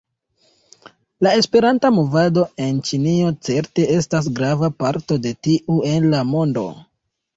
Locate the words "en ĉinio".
2.67-3.29